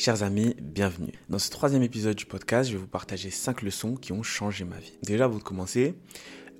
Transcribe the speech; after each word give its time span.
Chers 0.00 0.22
amis, 0.22 0.56
bienvenue. 0.62 1.12
Dans 1.28 1.38
ce 1.38 1.50
troisième 1.50 1.82
épisode 1.82 2.16
du 2.16 2.24
podcast, 2.24 2.70
je 2.70 2.74
vais 2.74 2.80
vous 2.80 2.88
partager 2.88 3.28
cinq 3.28 3.60
leçons 3.60 3.96
qui 3.96 4.12
ont 4.12 4.22
changé 4.22 4.64
ma 4.64 4.78
vie. 4.78 4.94
Déjà, 5.02 5.26
avant 5.26 5.36
de 5.36 5.42
commencer, 5.42 5.94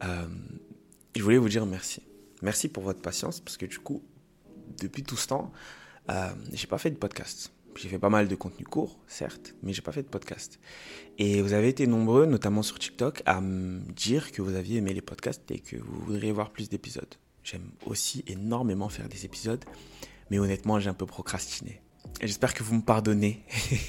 euh, 0.04 0.26
je 1.16 1.22
voulais 1.22 1.38
vous 1.38 1.48
dire 1.48 1.64
merci. 1.64 2.02
Merci 2.42 2.68
pour 2.68 2.82
votre 2.82 3.00
patience 3.00 3.40
parce 3.40 3.56
que 3.56 3.64
du 3.64 3.78
coup, 3.78 4.02
depuis 4.78 5.04
tout 5.04 5.16
ce 5.16 5.28
temps, 5.28 5.52
euh, 6.10 6.28
j'ai 6.52 6.66
pas 6.66 6.76
fait 6.76 6.90
de 6.90 6.98
podcast. 6.98 7.50
J'ai 7.76 7.88
fait 7.88 7.98
pas 7.98 8.10
mal 8.10 8.28
de 8.28 8.34
contenu 8.34 8.66
court, 8.66 9.00
certes, 9.06 9.54
mais 9.62 9.72
j'ai 9.72 9.80
pas 9.80 9.92
fait 9.92 10.02
de 10.02 10.08
podcast. 10.08 10.60
Et 11.16 11.40
vous 11.40 11.54
avez 11.54 11.70
été 11.70 11.86
nombreux, 11.86 12.26
notamment 12.26 12.62
sur 12.62 12.78
TikTok, 12.78 13.22
à 13.24 13.40
me 13.40 13.80
dire 13.92 14.32
que 14.32 14.42
vous 14.42 14.54
aviez 14.54 14.76
aimé 14.76 14.92
les 14.92 15.00
podcasts 15.00 15.50
et 15.50 15.60
que 15.60 15.76
vous 15.76 16.00
voudriez 16.00 16.32
voir 16.32 16.50
plus 16.50 16.68
d'épisodes. 16.68 17.14
J'aime 17.42 17.70
aussi 17.86 18.22
énormément 18.26 18.90
faire 18.90 19.08
des 19.08 19.24
épisodes, 19.24 19.64
mais 20.30 20.38
honnêtement, 20.38 20.78
j'ai 20.78 20.90
un 20.90 20.94
peu 20.94 21.06
procrastiné. 21.06 21.80
J'espère 22.22 22.52
que 22.52 22.62
vous 22.62 22.74
me 22.74 22.82
pardonnez. 22.82 23.44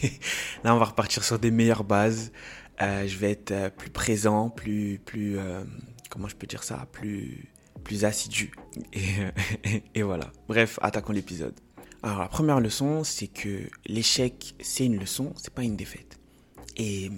Là, 0.63 0.73
on 0.75 0.79
va 0.79 0.85
repartir 0.85 1.23
sur 1.23 1.37
des 1.37 1.51
meilleures 1.51 1.83
bases. 1.83 2.31
Euh, 2.81 3.07
je 3.07 3.17
vais 3.17 3.31
être 3.31 3.51
euh, 3.51 3.69
plus 3.69 3.89
présent, 3.89 4.49
plus, 4.49 4.99
plus, 5.03 5.37
euh, 5.37 5.63
comment 6.09 6.27
je 6.27 6.35
peux 6.35 6.47
dire 6.47 6.63
ça, 6.63 6.87
plus, 6.91 7.49
plus 7.83 8.05
assidu. 8.05 8.51
Et, 9.93 10.01
voilà. 10.01 10.31
Bref, 10.47 10.79
attaquons 10.81 11.13
l'épisode. 11.13 11.53
Alors, 12.03 12.19
la 12.19 12.27
première 12.29 12.59
leçon, 12.59 13.03
c'est 13.03 13.27
que 13.27 13.69
l'échec, 13.85 14.55
c'est 14.61 14.85
une 14.85 14.97
leçon, 14.97 15.33
c'est 15.35 15.53
pas 15.53 15.63
une 15.63 15.75
défaite. 15.75 16.19
Et 16.77 17.11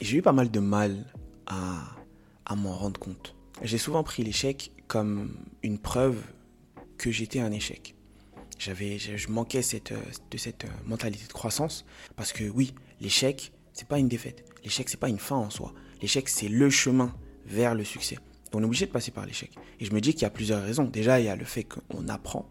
j'ai 0.00 0.18
eu 0.18 0.22
pas 0.22 0.32
mal 0.32 0.50
de 0.50 0.60
mal 0.60 1.06
à 1.46 2.56
m'en 2.56 2.76
rendre 2.76 3.00
compte. 3.00 3.34
J'ai 3.62 3.78
souvent 3.78 4.02
pris 4.02 4.22
l'échec 4.22 4.72
comme 4.88 5.36
une 5.62 5.78
preuve 5.78 6.20
que 6.98 7.10
j'étais 7.10 7.40
un 7.40 7.52
échec. 7.52 7.94
J'avais, 8.60 8.98
je 8.98 9.30
manquais 9.30 9.62
cette, 9.62 9.94
de 10.30 10.36
cette 10.36 10.66
mentalité 10.84 11.26
de 11.26 11.32
croissance 11.32 11.86
parce 12.14 12.34
que 12.34 12.44
oui, 12.44 12.74
l'échec, 13.00 13.52
c'est 13.72 13.88
pas 13.88 13.98
une 13.98 14.08
défaite. 14.08 14.44
L'échec, 14.62 14.90
c'est 14.90 15.00
pas 15.00 15.08
une 15.08 15.18
fin 15.18 15.36
en 15.36 15.48
soi. 15.48 15.72
L'échec, 16.02 16.28
c'est 16.28 16.48
le 16.48 16.68
chemin 16.68 17.14
vers 17.46 17.74
le 17.74 17.84
succès. 17.84 18.18
On 18.52 18.60
est 18.60 18.66
obligé 18.66 18.84
de 18.84 18.90
passer 18.90 19.12
par 19.12 19.24
l'échec. 19.24 19.50
Et 19.78 19.86
je 19.86 19.92
me 19.94 20.00
dis 20.02 20.12
qu'il 20.12 20.22
y 20.22 20.26
a 20.26 20.30
plusieurs 20.30 20.62
raisons. 20.62 20.84
Déjà, 20.84 21.20
il 21.20 21.24
y 21.24 21.30
a 21.30 21.36
le 21.36 21.46
fait 21.46 21.64
qu'on 21.64 22.06
apprend 22.08 22.50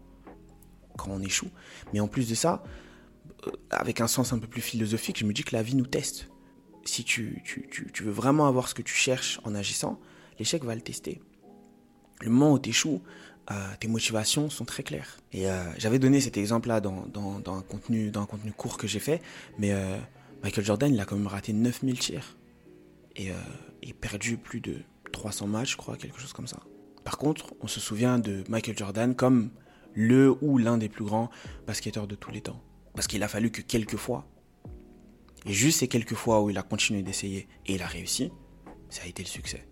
quand 0.98 1.12
on 1.12 1.22
échoue. 1.22 1.50
Mais 1.92 2.00
en 2.00 2.08
plus 2.08 2.28
de 2.28 2.34
ça, 2.34 2.64
euh, 3.46 3.52
avec 3.70 4.00
un 4.00 4.08
sens 4.08 4.32
un 4.32 4.40
peu 4.40 4.48
plus 4.48 4.62
philosophique, 4.62 5.20
je 5.20 5.24
me 5.24 5.32
dis 5.32 5.44
que 5.44 5.54
la 5.54 5.62
vie 5.62 5.76
nous 5.76 5.86
teste. 5.86 6.28
Si 6.84 7.04
tu, 7.04 7.40
tu, 7.44 7.68
tu, 7.70 8.02
veux 8.02 8.10
vraiment 8.10 8.48
avoir 8.48 8.66
ce 8.66 8.74
que 8.74 8.82
tu 8.82 8.94
cherches 8.94 9.40
en 9.44 9.54
agissant, 9.54 10.00
l'échec 10.40 10.64
va 10.64 10.74
le 10.74 10.80
tester. 10.80 11.20
Le 12.20 12.30
moment 12.30 12.54
où 12.54 12.58
tu 12.58 12.70
échoues, 12.70 13.00
euh, 13.04 13.29
tes 13.78 13.88
motivations 13.88 14.50
sont 14.50 14.64
très 14.64 14.82
claires. 14.82 15.18
Et 15.32 15.50
euh, 15.50 15.62
j'avais 15.78 15.98
donné 15.98 16.20
cet 16.20 16.36
exemple-là 16.36 16.80
dans, 16.80 17.04
un 17.46 17.62
contenu, 17.62 18.10
dans 18.10 18.22
un 18.22 18.26
contenu 18.26 18.52
court 18.52 18.78
que 18.78 18.86
j'ai 18.86 19.00
fait, 19.00 19.20
mais 19.58 19.72
Michael 20.42 20.64
Jordan, 20.64 20.94
il 20.94 21.00
a 21.00 21.04
quand 21.04 21.16
même 21.16 21.26
raté 21.26 21.52
9000 21.52 21.98
tirs. 21.98 22.36
Et, 23.16 23.30
et 23.82 23.92
perdu 23.92 24.36
plus 24.36 24.60
de 24.60 24.76
300 25.12 25.48
matchs, 25.48 25.72
je 25.72 25.76
crois, 25.76 25.96
quelque 25.96 26.20
chose 26.20 26.32
comme 26.32 26.46
ça. 26.46 26.60
Par 27.04 27.18
contre, 27.18 27.54
on 27.60 27.66
se 27.66 27.80
souvient 27.80 28.18
de 28.18 28.44
Michael 28.48 28.78
Jordan 28.78 29.14
comme 29.14 29.50
le 29.94 30.36
ou 30.40 30.58
l'un 30.58 30.78
des 30.78 30.88
plus 30.88 31.04
grands 31.04 31.30
basketteurs 31.66 32.06
de 32.06 32.14
tous 32.14 32.30
les 32.30 32.40
temps. 32.40 32.62
Parce 32.94 33.06
qu'il 33.06 33.22
a 33.22 33.28
fallu 33.28 33.50
que 33.50 33.62
quelques 33.62 33.96
fois, 33.96 34.26
et 35.46 35.52
juste 35.52 35.80
ces 35.80 35.88
quelques 35.88 36.14
fois 36.14 36.42
où 36.42 36.50
il 36.50 36.58
a 36.58 36.62
continué 36.62 37.02
d'essayer 37.02 37.48
et 37.66 37.74
il 37.74 37.82
a 37.82 37.86
réussi, 37.86 38.30
ça 38.88 39.02
a 39.04 39.06
été 39.06 39.22
le 39.22 39.28
succès. 39.28 39.66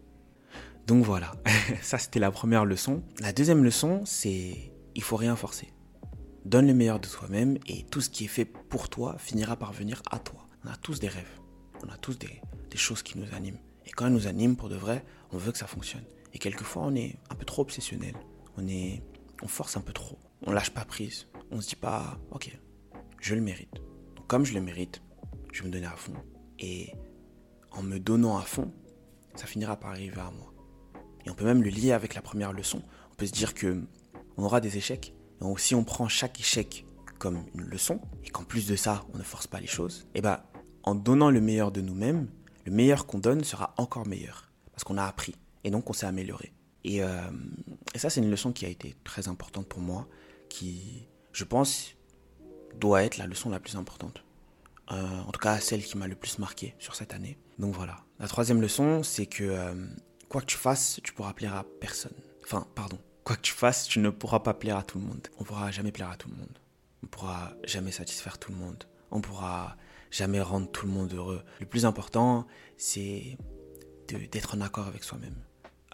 Donc 0.89 1.05
voilà, 1.05 1.33
ça 1.83 1.98
c'était 1.98 2.19
la 2.19 2.31
première 2.31 2.64
leçon. 2.64 3.03
La 3.20 3.34
deuxième 3.34 3.62
leçon, 3.62 4.00
c'est 4.06 4.72
il 4.94 5.03
faut 5.03 5.17
rien 5.17 5.36
forcer. 5.36 5.75
Donne 6.47 6.67
le 6.67 6.72
meilleur 6.72 6.98
de 6.98 7.06
toi-même 7.06 7.58
et 7.67 7.83
tout 7.83 8.00
ce 8.00 8.08
qui 8.08 8.25
est 8.25 8.28
fait 8.28 8.47
pour 8.47 8.89
toi 8.89 9.19
finira 9.19 9.56
par 9.56 9.75
venir 9.75 10.00
à 10.11 10.19
toi. 10.19 10.47
On 10.64 10.69
a 10.70 10.77
tous 10.77 10.98
des 10.98 11.09
rêves, 11.09 11.41
on 11.84 11.91
a 11.91 11.98
tous 11.98 12.19
des, 12.19 12.41
choses 12.75 13.03
qui 13.03 13.19
nous 13.19 13.34
animent. 13.34 13.59
Et 13.84 13.91
quand 13.91 14.06
elles 14.06 14.14
nous 14.14 14.28
animent 14.28 14.56
pour 14.56 14.70
de 14.70 14.77
vrai, 14.77 15.05
on 15.31 15.36
veut 15.36 15.53
que 15.53 15.59
ça 15.59 15.66
fonctionne. 15.66 16.05
Et 16.33 16.39
quelquefois, 16.39 16.84
on 16.86 16.94
est 16.94 17.16
un 17.28 17.34
peu 17.34 17.44
trop 17.44 17.60
obsessionnel. 17.60 18.15
On 18.56 18.66
est 18.66 19.03
on 19.43 19.48
force 19.48 19.77
un 19.77 19.82
peu 19.82 19.93
trop. 19.93 20.19
On 20.47 20.53
lâche 20.53 20.71
pas 20.71 20.87
prise. 20.87 21.27
On 21.50 21.60
se 21.60 21.69
dit 21.69 21.77
pas, 21.77 22.19
ok, 22.31 22.59
je 23.21 23.34
le 23.34 23.43
mérite. 23.43 23.75
Comme 24.27 24.47
je 24.47 24.54
le 24.54 24.62
mérite, 24.62 25.03
je 25.53 25.60
vais 25.60 25.69
me 25.69 25.72
donner 25.72 25.87
à 25.87 25.97
fond. 25.97 26.15
Et 26.59 26.94
en 27.72 27.82
me 27.82 27.98
donnant 27.98 28.38
à 28.38 28.43
fond, 28.43 28.72
ça 29.34 29.44
finira 29.44 29.77
par 29.77 29.91
arriver 29.91 30.21
à 30.21 30.31
moi. 30.31 30.54
Et 31.28 31.31
on 31.31 31.34
peut 31.34 31.44
même 31.44 31.62
le 31.62 31.69
lier 31.69 31.93
avec 31.93 32.15
la 32.15 32.22
première 32.22 32.53
leçon. 32.53 32.83
On 33.12 33.15
peut 33.15 33.27
se 33.27 33.33
dire 33.33 33.53
que 33.53 33.83
on 34.39 34.44
aura 34.44 34.61
des 34.61 34.78
échecs. 34.78 35.12
Et 35.41 35.44
si 35.59 35.75
on 35.75 35.84
prend 35.84 36.09
chaque 36.09 36.41
échec 36.41 36.87
comme 37.19 37.44
une 37.55 37.65
leçon, 37.65 38.00
et 38.25 38.31
qu'en 38.31 38.44
plus 38.44 38.66
de 38.66 38.77
ça, 38.77 39.05
on 39.12 39.19
ne 39.19 39.22
force 39.22 39.47
pas 39.47 39.61
les 39.61 39.66
choses, 39.66 40.06
et 40.15 40.19
eh 40.19 40.21
ben, 40.22 40.41
en 40.84 40.94
donnant 40.94 41.31
le 41.31 41.41
meilleur 41.41 41.71
de 41.71 41.81
nous-mêmes, 41.81 42.28
le 42.65 42.72
meilleur 42.72 43.06
qu'on 43.06 43.19
donne 43.19 43.44
sera 43.44 43.75
encore 43.77 44.06
meilleur. 44.06 44.50
Parce 44.72 44.84
qu'on 44.84 44.97
a 44.97 45.05
appris. 45.05 45.34
Et 45.65 45.71
donc 45.71 45.91
on 45.91 45.93
s'est 45.93 46.06
amélioré. 46.06 46.53
Euh, 46.87 47.31
et, 47.95 47.99
ça, 47.99 48.09
c'est 48.09 48.21
une 48.21 48.31
leçon 48.31 48.53
qui 48.53 48.65
a 48.65 48.69
été 48.69 48.95
très 49.05 49.28
importante 49.28 49.69
pour 49.69 49.81
moi, 49.81 50.09
qui, 50.49 51.09
je 51.33 51.45
pense, 51.45 51.95
doit 52.78 53.03
être 53.03 53.19
la 53.19 53.27
leçon 53.27 53.50
la 53.50 53.60
plus 53.60 53.77
importante. 53.77 54.25
Euh, 54.91 55.21
en 55.27 55.31
tout 55.31 55.41
cas, 55.41 55.59
celle 55.60 55.83
qui 55.83 55.99
m'a 55.99 56.06
le 56.06 56.15
plus 56.15 56.39
marqué 56.39 56.75
sur 56.78 56.95
cette 56.95 57.12
année. 57.12 57.37
Donc 57.59 57.75
voilà. 57.75 58.05
La 58.19 58.28
troisième 58.28 58.60
leçon, 58.60 59.03
c'est 59.03 59.27
que 59.27 59.45
euh, 59.45 59.75
quoi 60.28 60.41
que 60.41 60.47
tu 60.47 60.56
fasses, 60.56 61.00
tu 61.03 61.12
pourras 61.12 61.33
plaire 61.33 61.55
à 61.55 61.65
personne. 61.65 62.15
Enfin, 62.44 62.66
pardon. 62.75 62.99
Quoi 63.25 63.37
que 63.37 63.43
tu 63.43 63.53
fasses, 63.53 63.87
tu 63.87 63.99
ne 63.99 64.11
pourras 64.11 64.41
pas 64.41 64.55
plaire 64.55 64.78
à 64.78 64.83
tout 64.83 64.99
le 64.99 65.05
monde. 65.05 65.28
On 65.39 65.44
pourra 65.44 65.71
jamais 65.71 65.93
plaire 65.93 66.11
à 66.11 66.16
tout 66.16 66.28
le 66.28 66.37
monde. 66.37 66.59
On 67.03 67.06
pourra 67.06 67.53
jamais 67.65 67.93
satisfaire 67.93 68.39
tout 68.39 68.53
le 68.53 68.59
monde. 68.59 68.84
On 69.11 69.21
pourra 69.21 69.77
jamais 70.11 70.41
rendre 70.41 70.71
tout 70.71 70.87
le 70.87 70.93
monde 70.93 71.12
heureux. 71.12 71.43
Le 71.61 71.66
plus 71.66 71.84
important, 71.84 72.47
c'est 72.77 73.37
d'être 74.09 74.55
en 74.55 74.61
accord 74.61 74.87
avec 74.87 75.05
soi-même. 75.05 75.37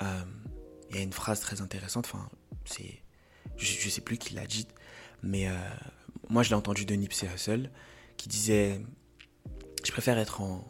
Euh, 0.02 0.24
il 0.90 0.96
y 0.96 0.98
a 0.98 1.02
une 1.02 1.12
phrase 1.12 1.40
très 1.40 1.60
intéressante, 1.60 2.06
enfin, 2.06 2.28
c'est, 2.64 3.02
je, 3.56 3.84
ne 3.84 3.90
sais 3.90 4.00
plus 4.00 4.18
qui 4.18 4.34
l'a 4.34 4.46
dit, 4.46 4.68
mais 5.22 5.48
euh, 5.48 5.54
moi 6.28 6.42
je 6.42 6.50
l'ai 6.50 6.54
entendu 6.54 6.84
de 6.84 6.94
Nipsey 6.94 7.28
Hussle, 7.34 7.70
qui 8.16 8.28
disait 8.28 8.80
Je 9.84 9.90
préfère 9.90 10.18
être 10.18 10.40
en 10.40 10.64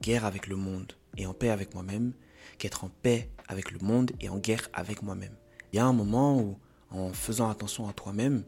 guerre 0.00 0.24
avec 0.24 0.48
le 0.48 0.56
monde 0.56 0.92
et 1.16 1.26
en 1.26 1.34
paix 1.34 1.50
avec 1.50 1.74
moi-même 1.74 2.12
qu'être 2.58 2.84
en 2.84 2.88
paix 2.88 3.30
avec 3.48 3.70
le 3.70 3.78
monde 3.80 4.12
et 4.20 4.28
en 4.28 4.38
guerre 4.38 4.68
avec 4.72 5.02
moi-même. 5.02 5.36
Il 5.72 5.76
y 5.76 5.78
a 5.78 5.86
un 5.86 5.92
moment 5.92 6.38
où, 6.38 6.58
en 6.90 7.12
faisant 7.12 7.48
attention 7.48 7.88
à 7.88 7.92
toi-même, 7.92 8.44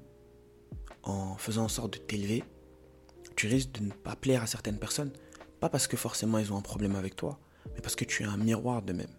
en 1.02 1.36
faisant 1.36 1.64
en 1.64 1.68
sorte 1.68 1.94
de 1.94 1.98
t'élever, 1.98 2.44
tu 3.36 3.46
risques 3.46 3.72
de 3.72 3.84
ne 3.84 3.92
pas 3.92 4.16
plaire 4.16 4.42
à 4.42 4.46
certaines 4.46 4.78
personnes. 4.78 5.12
Pas 5.60 5.68
parce 5.68 5.86
que 5.86 5.96
forcément 5.96 6.38
ils 6.38 6.52
ont 6.52 6.56
un 6.56 6.62
problème 6.62 6.96
avec 6.96 7.16
toi, 7.16 7.38
mais 7.74 7.80
parce 7.80 7.96
que 7.96 8.04
tu 8.04 8.22
es 8.22 8.26
un 8.26 8.36
miroir 8.36 8.82
d'eux-mêmes 8.82 9.14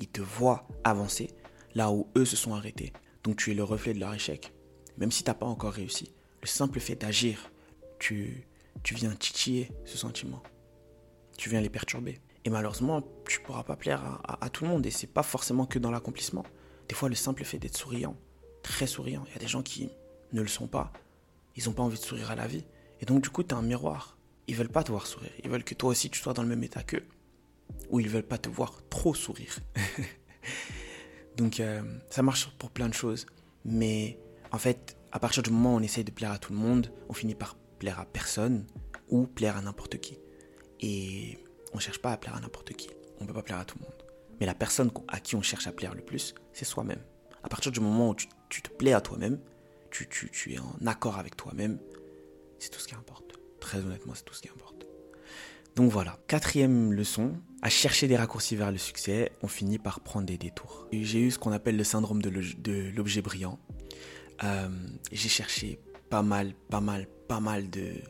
ils 0.00 0.08
te 0.08 0.20
voient 0.20 0.66
avancer 0.84 1.30
là 1.74 1.90
où 1.90 2.08
eux 2.16 2.24
se 2.24 2.36
sont 2.36 2.54
arrêtés. 2.54 2.92
Donc 3.24 3.36
tu 3.36 3.50
es 3.50 3.54
le 3.54 3.64
reflet 3.64 3.94
de 3.94 4.00
leur 4.00 4.14
échec. 4.14 4.52
Même 4.96 5.10
si 5.10 5.22
tu 5.22 5.30
n'as 5.30 5.34
pas 5.34 5.46
encore 5.46 5.72
réussi, 5.72 6.12
le 6.42 6.46
simple 6.46 6.80
fait 6.80 6.96
d'agir, 6.96 7.50
tu, 7.98 8.46
tu 8.82 8.94
viens 8.94 9.14
titiller 9.14 9.70
ce 9.84 9.98
sentiment. 9.98 10.42
Tu 11.36 11.48
viens 11.48 11.60
les 11.60 11.70
perturber. 11.70 12.20
Et 12.44 12.50
malheureusement, 12.50 13.02
tu 13.26 13.40
pourras 13.40 13.62
pas 13.62 13.76
plaire 13.76 14.20
à, 14.26 14.48
tout 14.50 14.64
le 14.64 14.70
monde. 14.70 14.86
Et 14.86 14.90
c'est 14.90 15.06
pas 15.06 15.22
forcément 15.22 15.66
que 15.66 15.78
dans 15.78 15.90
l'accomplissement. 15.90 16.44
Des 16.88 16.94
fois, 16.94 17.08
le 17.08 17.14
simple 17.14 17.44
fait 17.44 17.58
d'être 17.58 17.76
souriant, 17.76 18.16
très 18.62 18.86
souriant. 18.86 19.24
Il 19.28 19.32
y 19.32 19.36
a 19.36 19.40
des 19.40 19.48
gens 19.48 19.62
qui 19.62 19.90
ne 20.32 20.40
le 20.40 20.48
sont 20.48 20.66
pas. 20.66 20.92
Ils 21.56 21.64
n'ont 21.66 21.72
pas 21.72 21.82
envie 21.82 21.98
de 21.98 22.04
sourire 22.04 22.30
à 22.30 22.36
la 22.36 22.46
vie. 22.46 22.64
Et 23.00 23.06
donc, 23.06 23.22
du 23.22 23.30
coup, 23.30 23.42
tu 23.42 23.50
es 23.50 23.54
un 23.54 23.62
miroir. 23.62 24.16
Ils 24.46 24.56
veulent 24.56 24.68
pas 24.68 24.82
te 24.82 24.90
voir 24.90 25.06
sourire. 25.06 25.32
Ils 25.44 25.50
veulent 25.50 25.64
que 25.64 25.74
toi 25.74 25.90
aussi, 25.90 26.08
tu 26.08 26.20
sois 26.20 26.32
dans 26.32 26.42
le 26.42 26.48
même 26.48 26.62
état 26.64 26.82
qu'eux 26.82 27.04
ou 27.90 28.00
ils 28.00 28.08
veulent 28.08 28.22
pas 28.22 28.38
te 28.38 28.48
voir 28.48 28.80
trop 28.88 29.14
sourire. 29.14 29.58
Donc 31.36 31.60
euh, 31.60 31.82
ça 32.10 32.22
marche 32.22 32.50
pour 32.58 32.70
plein 32.70 32.88
de 32.88 32.94
choses. 32.94 33.26
Mais 33.64 34.18
en 34.52 34.58
fait, 34.58 34.96
à 35.12 35.18
partir 35.18 35.42
du 35.42 35.50
moment 35.50 35.74
où 35.74 35.78
on 35.78 35.82
essaye 35.82 36.04
de 36.04 36.10
plaire 36.10 36.32
à 36.32 36.38
tout 36.38 36.52
le 36.52 36.58
monde, 36.58 36.92
on 37.08 37.12
finit 37.12 37.34
par 37.34 37.56
plaire 37.78 38.00
à 38.00 38.06
personne 38.06 38.66
ou 39.08 39.26
plaire 39.26 39.56
à 39.56 39.62
n'importe 39.62 39.98
qui. 39.98 40.18
Et 40.80 41.38
on 41.72 41.78
cherche 41.78 41.98
pas 41.98 42.12
à 42.12 42.16
plaire 42.16 42.36
à 42.36 42.40
n'importe 42.40 42.72
qui. 42.72 42.90
On 43.20 43.26
peut 43.26 43.32
pas 43.32 43.42
plaire 43.42 43.58
à 43.58 43.64
tout 43.64 43.78
le 43.78 43.84
monde. 43.84 44.04
Mais 44.40 44.46
la 44.46 44.54
personne 44.54 44.90
à 45.08 45.20
qui 45.20 45.36
on 45.36 45.42
cherche 45.42 45.66
à 45.66 45.72
plaire 45.72 45.94
le 45.94 46.02
plus, 46.02 46.34
c'est 46.52 46.64
soi-même. 46.64 47.00
À 47.42 47.48
partir 47.48 47.72
du 47.72 47.80
moment 47.80 48.10
où 48.10 48.14
tu, 48.14 48.62
te 48.62 48.70
plais 48.70 48.92
à 48.92 49.00
toi-même, 49.00 49.40
tu, 49.90 50.52
es 50.52 50.58
en 50.58 50.86
accord 50.86 51.18
avec 51.18 51.36
toi-même, 51.36 51.78
c'est 52.58 52.70
tout 52.70 52.80
ce 52.80 52.88
qui 52.88 52.94
importe. 52.94 53.38
Très 53.60 53.78
honnêtement, 53.78 54.14
c'est 54.14 54.24
tout 54.24 54.34
ce 54.34 54.42
qui 54.42 54.48
importe. 54.48 54.86
Donc 55.74 55.90
voilà, 55.90 56.18
quatrième 56.26 56.92
leçon, 56.92 57.34
à 57.62 57.68
chercher 57.68 58.08
des 58.08 58.16
raccourcis 58.16 58.56
vers 58.56 58.72
le 58.72 58.78
succès, 58.78 59.32
on 59.42 59.48
finit 59.48 59.78
par 59.78 60.00
prendre 60.00 60.26
des 60.26 60.38
détours. 60.38 60.88
J'ai 60.92 61.20
eu 61.20 61.30
ce 61.30 61.38
qu'on 61.38 61.52
appelle 61.52 61.76
le 61.76 61.84
syndrome 61.84 62.22
de 62.22 62.30
l'objet 62.96 63.22
brillant. 63.22 63.58
Euh, 64.44 64.68
j'ai 65.12 65.28
cherché 65.28 65.80
pas 66.10 66.22
mal, 66.22 66.54
pas 66.70 66.80
mal, 66.80 67.06
pas 67.28 67.40
mal 67.40 67.68
de, 67.70 68.02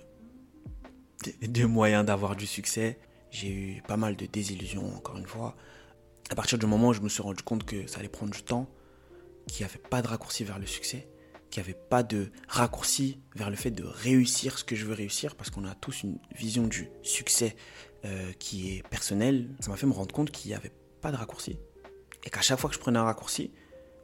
moyens 1.64 2.04
d'avoir 2.04 2.36
du 2.36 2.46
succès. 2.46 2.98
J'ai 3.30 3.50
eu 3.50 3.82
pas 3.86 3.96
mal 3.96 4.16
de 4.16 4.26
désillusions, 4.26 4.94
encore 4.96 5.16
une 5.18 5.26
fois. 5.26 5.56
À 6.30 6.34
partir 6.34 6.58
du 6.58 6.66
moment 6.66 6.88
où 6.88 6.92
je 6.92 7.00
me 7.00 7.08
suis 7.08 7.22
rendu 7.22 7.42
compte 7.42 7.64
que 7.64 7.86
ça 7.86 8.00
allait 8.00 8.08
prendre 8.08 8.32
du 8.32 8.42
temps, 8.42 8.68
qu'il 9.46 9.64
n'y 9.64 9.70
avait 9.70 9.80
pas 9.80 10.02
de 10.02 10.08
raccourci 10.08 10.44
vers 10.44 10.58
le 10.58 10.66
succès, 10.66 11.08
qu'il 11.50 11.62
n'y 11.62 11.68
avait 11.68 11.78
pas 11.78 12.02
de 12.02 12.30
raccourci 12.48 13.20
vers 13.34 13.50
le 13.50 13.56
fait 13.56 13.70
de 13.70 13.84
réussir 13.84 14.58
ce 14.58 14.64
que 14.64 14.76
je 14.76 14.84
veux 14.84 14.94
réussir, 14.94 15.36
parce 15.36 15.50
qu'on 15.50 15.64
a 15.64 15.74
tous 15.74 16.02
une 16.02 16.18
vision 16.34 16.66
du 16.66 16.90
succès 17.02 17.56
euh, 18.04 18.32
qui 18.38 18.76
est 18.76 18.86
personnelle. 18.88 19.48
Ça 19.60 19.70
m'a 19.70 19.76
fait 19.76 19.86
me 19.86 19.92
rendre 19.92 20.14
compte 20.14 20.30
qu'il 20.30 20.50
n'y 20.50 20.54
avait 20.54 20.72
pas 21.00 21.10
de 21.10 21.16
raccourci. 21.16 21.58
Et 22.24 22.30
qu'à 22.30 22.42
chaque 22.42 22.58
fois 22.58 22.68
que 22.68 22.76
je 22.76 22.80
prenais 22.80 22.98
un 22.98 23.04
raccourci, 23.04 23.52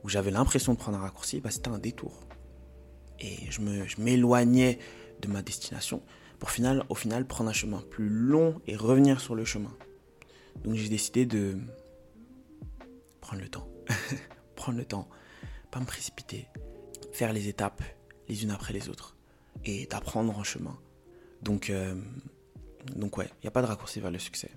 où 0.02 0.08
j'avais 0.08 0.30
l'impression 0.30 0.74
de 0.74 0.78
prendre 0.78 0.98
un 0.98 1.02
raccourci, 1.02 1.40
bah, 1.40 1.50
c'était 1.50 1.68
un 1.68 1.78
détour. 1.78 2.20
Et 3.20 3.50
je 3.50 3.60
m'éloignais 4.00 4.78
de 5.20 5.28
ma 5.28 5.42
destination 5.42 6.02
pour 6.38 6.50
final, 6.50 6.84
au 6.88 6.94
final 6.94 7.26
prendre 7.26 7.50
un 7.50 7.54
chemin 7.54 7.82
plus 7.90 8.08
long 8.08 8.60
et 8.66 8.76
revenir 8.76 9.20
sur 9.20 9.34
le 9.34 9.44
chemin. 9.44 9.74
Donc 10.64 10.74
j'ai 10.74 10.88
décidé 10.88 11.26
de 11.26 11.58
prendre 13.20 13.42
le 13.42 13.48
temps. 13.48 13.68
prendre 14.56 14.78
le 14.78 14.84
temps, 14.84 15.08
pas 15.70 15.80
me 15.80 15.84
précipiter, 15.84 16.46
faire 17.12 17.32
les 17.32 17.48
étapes 17.48 17.82
les 18.28 18.42
unes 18.42 18.50
après 18.50 18.72
les 18.72 18.88
autres 18.88 19.16
et 19.64 19.86
d'apprendre 19.86 20.36
en 20.38 20.44
chemin. 20.44 20.78
Donc, 21.42 21.70
euh, 21.70 21.94
donc 22.94 23.18
ouais, 23.18 23.26
il 23.26 23.44
n'y 23.44 23.48
a 23.48 23.50
pas 23.50 23.62
de 23.62 23.66
raccourci 23.66 24.00
vers 24.00 24.10
le 24.10 24.18
succès. 24.18 24.50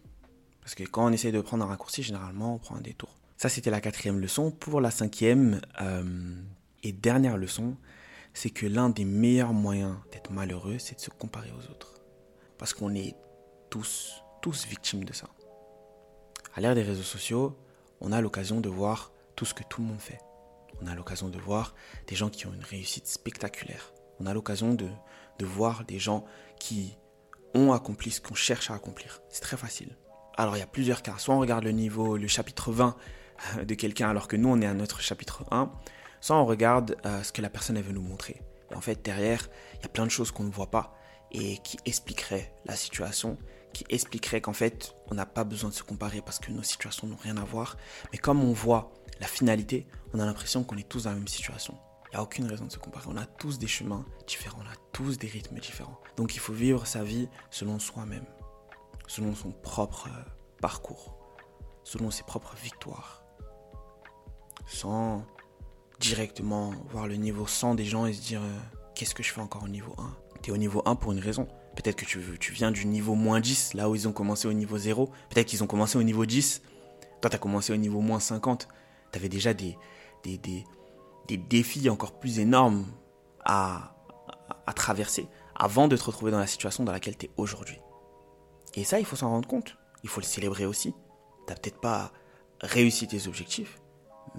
Parce 0.61 0.75
que 0.75 0.83
quand 0.83 1.05
on 1.05 1.11
essaie 1.11 1.31
de 1.31 1.41
prendre 1.41 1.63
un 1.63 1.67
raccourci, 1.67 2.03
généralement, 2.03 2.55
on 2.55 2.57
prend 2.57 2.75
un 2.75 2.81
détour. 2.81 3.17
Ça, 3.37 3.49
c'était 3.49 3.69
la 3.69 3.81
quatrième 3.81 4.19
leçon. 4.19 4.51
Pour 4.51 4.81
la 4.81 4.91
cinquième 4.91 5.61
euh, 5.81 6.35
et 6.83 6.91
dernière 6.91 7.37
leçon, 7.37 7.77
c'est 8.37 8.51
que 8.51 8.67
l'un 8.67 8.89
des 8.89 9.03
meilleurs 9.03 9.51
moyens 9.51 9.95
d'être 10.11 10.29
malheureux, 10.29 10.77
c'est 10.77 10.93
de 10.93 11.01
se 11.01 11.09
comparer 11.09 11.49
aux 11.57 11.71
autres. 11.71 11.95
Parce 12.59 12.75
qu'on 12.75 12.93
est 12.93 13.15
tous, 13.71 14.21
tous 14.43 14.67
victimes 14.67 15.05
de 15.05 15.11
ça. 15.11 15.27
À 16.53 16.61
l'ère 16.61 16.75
des 16.75 16.83
réseaux 16.83 17.01
sociaux, 17.01 17.57
on 17.99 18.11
a 18.11 18.21
l'occasion 18.21 18.61
de 18.61 18.69
voir 18.69 19.11
tout 19.35 19.45
ce 19.45 19.55
que 19.55 19.63
tout 19.63 19.81
le 19.81 19.87
monde 19.87 19.99
fait. 19.99 20.19
On 20.83 20.85
a 20.85 20.93
l'occasion 20.93 21.29
de 21.29 21.39
voir 21.39 21.73
des 22.05 22.15
gens 22.15 22.29
qui 22.29 22.45
ont 22.45 22.53
une 22.53 22.63
réussite 22.63 23.07
spectaculaire. 23.07 23.91
On 24.19 24.27
a 24.27 24.35
l'occasion 24.35 24.75
de, 24.75 24.87
de 25.39 25.45
voir 25.47 25.83
des 25.85 25.97
gens 25.97 26.23
qui 26.59 26.95
ont 27.55 27.73
accompli 27.73 28.11
ce 28.11 28.21
qu'on 28.21 28.35
cherche 28.35 28.69
à 28.69 28.75
accomplir. 28.75 29.19
C'est 29.29 29.41
très 29.41 29.57
facile. 29.57 29.97
Alors 30.37 30.55
il 30.55 30.59
y 30.59 30.63
a 30.63 30.67
plusieurs 30.67 31.01
cas. 31.01 31.15
Soit 31.17 31.33
on 31.33 31.39
regarde 31.39 31.63
le 31.63 31.71
niveau, 31.71 32.17
le 32.17 32.27
chapitre 32.27 32.71
20 32.71 32.95
de 33.63 33.73
quelqu'un 33.73 34.09
alors 34.09 34.27
que 34.27 34.35
nous 34.35 34.49
on 34.49 34.61
est 34.61 34.67
à 34.67 34.75
notre 34.75 35.01
chapitre 35.01 35.43
1, 35.49 35.71
soit 36.21 36.35
on 36.35 36.45
regarde 36.45 36.97
euh, 37.05 37.23
ce 37.23 37.31
que 37.31 37.41
la 37.41 37.49
personne 37.49 37.79
veut 37.81 37.93
nous 37.93 38.01
montrer. 38.01 38.41
Et 38.71 38.75
en 38.75 38.81
fait 38.81 39.03
derrière, 39.03 39.47
il 39.75 39.81
y 39.83 39.85
a 39.85 39.89
plein 39.89 40.05
de 40.05 40.11
choses 40.11 40.31
qu'on 40.31 40.43
ne 40.43 40.51
voit 40.51 40.71
pas 40.71 40.95
et 41.31 41.57
qui 41.59 41.77
expliqueraient 41.85 42.53
la 42.65 42.75
situation, 42.75 43.37
qui 43.73 43.85
expliqueraient 43.89 44.41
qu'en 44.41 44.53
fait 44.53 44.95
on 45.09 45.15
n'a 45.15 45.25
pas 45.25 45.43
besoin 45.43 45.69
de 45.69 45.75
se 45.75 45.83
comparer 45.83 46.21
parce 46.21 46.39
que 46.39 46.51
nos 46.51 46.63
situations 46.63 47.07
n'ont 47.07 47.17
rien 47.17 47.37
à 47.37 47.43
voir. 47.43 47.77
Mais 48.11 48.17
comme 48.17 48.43
on 48.43 48.53
voit 48.53 48.91
la 49.19 49.27
finalité, 49.27 49.87
on 50.13 50.19
a 50.19 50.25
l'impression 50.25 50.63
qu'on 50.63 50.77
est 50.77 50.87
tous 50.87 51.03
dans 51.03 51.11
la 51.11 51.17
même 51.17 51.27
situation. 51.27 51.77
Il 52.07 52.15
n'y 52.15 52.19
a 52.19 52.23
aucune 52.23 52.47
raison 52.47 52.65
de 52.65 52.71
se 52.71 52.77
comparer. 52.77 53.05
On 53.09 53.17
a 53.17 53.25
tous 53.25 53.59
des 53.59 53.67
chemins 53.67 54.05
différents, 54.27 54.59
on 54.61 54.71
a 54.71 54.75
tous 54.93 55.17
des 55.17 55.27
rythmes 55.27 55.59
différents. 55.59 55.99
Donc 56.15 56.35
il 56.35 56.39
faut 56.39 56.53
vivre 56.53 56.87
sa 56.87 57.03
vie 57.03 57.27
selon 57.51 57.79
soi-même, 57.79 58.25
selon 59.07 59.35
son 59.35 59.51
propre 59.51 60.07
euh, 60.07 60.23
parcours, 60.61 61.17
selon 61.83 62.09
ses 62.09 62.23
propres 62.23 62.55
victoires, 62.55 63.23
sans 64.65 65.25
directement 65.99 66.71
voir 66.89 67.07
le 67.07 67.15
niveau 67.15 67.47
100 67.47 67.75
des 67.75 67.85
gens 67.85 68.05
et 68.05 68.13
se 68.13 68.21
dire 68.21 68.41
euh, 68.41 68.59
qu'est-ce 68.95 69.15
que 69.15 69.23
je 69.23 69.31
fais 69.33 69.41
encore 69.41 69.63
au 69.63 69.67
niveau 69.67 69.93
1 69.97 70.15
Tu 70.41 70.49
es 70.49 70.53
au 70.53 70.57
niveau 70.57 70.81
1 70.85 70.95
pour 70.95 71.11
une 71.11 71.19
raison. 71.19 71.47
Peut-être 71.75 71.95
que 71.95 72.05
tu, 72.05 72.19
tu 72.39 72.51
viens 72.53 72.71
du 72.71 72.85
niveau 72.85 73.13
moins 73.15 73.39
10, 73.39 73.75
là 73.75 73.89
où 73.89 73.95
ils 73.95 74.07
ont 74.07 74.11
commencé 74.11 74.47
au 74.47 74.53
niveau 74.53 74.77
0. 74.77 75.11
Peut-être 75.29 75.47
qu'ils 75.47 75.63
ont 75.63 75.67
commencé 75.67 75.97
au 75.97 76.03
niveau 76.03 76.25
10. 76.25 76.61
Toi, 77.21 77.29
tu 77.29 77.35
as 77.35 77.39
commencé 77.39 77.73
au 77.73 77.77
niveau 77.77 78.01
moins 78.01 78.19
50. 78.19 78.67
Tu 79.11 79.19
avais 79.19 79.29
déjà 79.29 79.53
des, 79.53 79.77
des, 80.23 80.37
des, 80.37 80.65
des, 81.27 81.37
défis 81.37 81.89
encore 81.89 82.19
plus 82.19 82.39
énormes 82.39 82.85
à, 83.45 83.95
à, 84.65 84.73
traverser 84.73 85.27
avant 85.55 85.87
de 85.87 85.95
te 85.95 86.03
retrouver 86.03 86.31
dans 86.31 86.39
la 86.39 86.47
situation 86.47 86.83
dans 86.83 86.91
laquelle 86.91 87.17
tu 87.17 87.27
es 87.27 87.31
aujourd'hui. 87.37 87.79
Et 88.75 88.83
ça, 88.83 88.99
il 88.99 89.05
faut 89.05 89.15
s'en 89.15 89.29
rendre 89.29 89.47
compte. 89.47 89.77
Il 90.03 90.09
faut 90.09 90.21
le 90.21 90.25
célébrer 90.25 90.65
aussi. 90.65 90.93
Tu 91.47 91.53
peut-être 91.53 91.79
pas 91.79 92.11
réussi 92.61 93.07
tes 93.07 93.27
objectifs, 93.27 93.79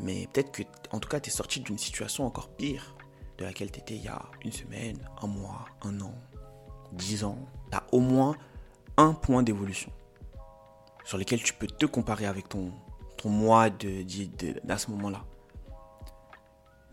mais 0.00 0.28
peut-être 0.32 0.52
que, 0.52 0.62
en 0.92 1.00
tout 1.00 1.08
cas, 1.08 1.20
tu 1.20 1.30
es 1.30 1.32
sorti 1.32 1.60
d'une 1.60 1.78
situation 1.78 2.26
encore 2.26 2.48
pire 2.50 2.94
de 3.38 3.44
laquelle 3.44 3.70
tu 3.70 3.80
étais 3.80 3.94
il 3.96 4.04
y 4.04 4.08
a 4.08 4.22
une 4.44 4.52
semaine, 4.52 4.98
un 5.22 5.26
mois, 5.26 5.66
un 5.82 6.00
an, 6.00 6.14
dix 6.92 7.24
ans. 7.24 7.38
Tu 7.70 7.76
as 7.76 7.84
au 7.92 8.00
moins 8.00 8.36
un 8.96 9.12
point 9.12 9.42
d'évolution 9.42 9.92
sur 11.04 11.18
lequel 11.18 11.42
tu 11.42 11.54
peux 11.54 11.66
te 11.66 11.86
comparer 11.86 12.26
avec 12.26 12.48
ton, 12.48 12.72
moi 13.24 13.70
de, 13.70 14.02
de, 14.02 14.76
ce 14.76 14.90
moment-là. 14.90 15.24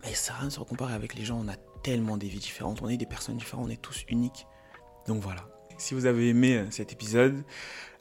Mais 0.02 0.14
ça 0.14 0.34
rien 0.34 0.46
de 0.48 0.52
se 0.52 0.60
comparer 0.60 0.94
avec 0.94 1.14
les 1.14 1.24
gens. 1.24 1.38
On 1.38 1.48
a 1.48 1.56
tellement 1.82 2.16
des 2.16 2.28
vies 2.28 2.38
différentes. 2.38 2.80
On 2.82 2.88
est 2.88 2.96
des 2.96 3.06
personnes 3.06 3.36
différentes. 3.36 3.66
On 3.66 3.70
est 3.70 3.80
tous 3.80 4.04
uniques. 4.08 4.46
Donc 5.06 5.20
voilà. 5.20 5.42
Si 5.78 5.94
vous 5.94 6.06
avez 6.06 6.28
aimé 6.28 6.56
euh, 6.56 6.66
cet 6.70 6.92
épisode, 6.92 7.44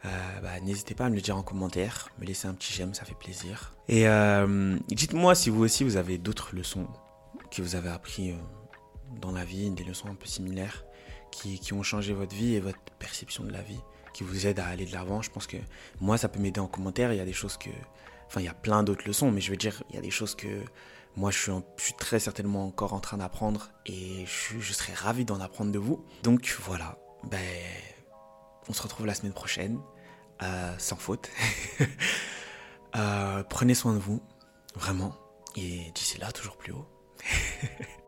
euh, 0.06 0.40
bah, 0.42 0.60
n'hésitez 0.62 0.96
pas 0.96 1.06
à 1.06 1.10
me 1.10 1.16
le 1.16 1.22
dire 1.22 1.36
en 1.36 1.44
commentaire, 1.44 2.10
me 2.20 2.26
laisser 2.26 2.48
un 2.48 2.54
petit 2.54 2.74
j'aime, 2.74 2.94
ça 2.94 3.06
fait 3.06 3.16
plaisir. 3.16 3.74
Et 3.90 4.08
euh, 4.08 4.78
dites-moi 4.88 5.36
si 5.36 5.50
vous 5.50 5.64
aussi 5.64 5.84
vous 5.84 5.98
avez 5.98 6.18
d'autres 6.18 6.56
leçons 6.56 6.88
que 7.52 7.62
vous 7.62 7.76
avez 7.76 7.90
appris 7.90 8.34
dans 9.22 9.32
la 9.32 9.44
vie, 9.44 9.70
des 9.72 9.84
leçons 9.84 10.08
un 10.08 10.16
peu 10.16 10.26
similaires 10.26 10.86
qui, 11.32 11.60
qui, 11.60 11.74
ont 11.74 11.84
changé 11.84 12.14
votre 12.14 12.36
vie 12.36 12.56
et 12.56 12.60
votre 12.60 12.80
perception 12.98 13.44
de 13.44 13.52
la 13.52 13.62
vie, 13.62 13.80
qui 14.14 14.24
vous 14.24 14.48
aident 14.48 14.60
à 14.60 14.68
aller 14.68 14.86
de 14.86 14.94
l'avant. 14.94 15.22
Je 15.22 15.30
pense 15.30 15.48
que 15.48 15.58
moi 16.00 16.18
ça 16.18 16.30
peut 16.30 16.40
m'aider 16.40 16.60
en 16.60 16.68
commentaire. 16.68 17.12
Il 17.12 17.18
y 17.18 17.22
a 17.22 17.26
des 17.26 17.34
choses 17.34 17.58
que, 17.58 17.70
enfin 18.28 18.40
il 18.40 18.46
y 18.46 18.50
a 18.50 18.54
plein 18.54 18.84
d'autres 18.84 19.06
leçons, 19.06 19.32
mais 19.32 19.42
je 19.42 19.52
veux 19.52 19.58
dire 19.58 19.84
il 19.90 19.96
y 19.96 20.00
a 20.00 20.02
des 20.02 20.12
choses 20.12 20.36
que 20.36 20.48
moi 21.18 21.32
je 21.32 21.40
suis, 21.78 21.94
très 21.94 22.20
certainement 22.20 22.66
encore 22.66 22.94
en 22.94 23.00
train 23.00 23.18
d'apprendre 23.18 23.72
et 23.86 24.26
je, 24.26 24.60
je 24.60 24.74
serais 24.74 24.94
ravi 24.94 25.26
d'en 25.26 25.40
apprendre 25.40 25.72
de 25.72 25.80
vous. 25.80 26.04
Donc 26.24 26.56
voilà, 26.62 26.98
ben, 27.24 27.40
on 28.70 28.74
se 28.74 28.82
retrouve 28.82 29.06
la 29.06 29.14
semaine 29.14 29.34
prochaine, 29.34 29.80
euh, 30.44 30.74
sans 30.78 30.98
faute. 30.98 31.30
Euh, 32.98 33.44
prenez 33.44 33.76
soin 33.76 33.92
de 33.94 34.00
vous, 34.00 34.22
vraiment. 34.74 35.14
Et 35.58 35.92
d'ici 35.94 36.18
là, 36.18 36.32
toujours 36.32 36.56
plus 36.56 36.72
haut. 36.72 36.88